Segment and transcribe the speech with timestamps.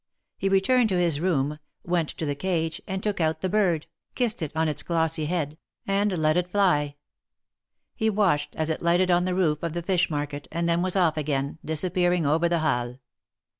[0.39, 3.85] He returned to his room, went to the cage, and took out the bird,
[4.15, 6.95] kissed it on its glossy head, and let it fly.
[7.95, 10.95] He watched as it lighted on the roof of the fish market, and then was
[10.95, 12.97] off again, disappearing over the Halles.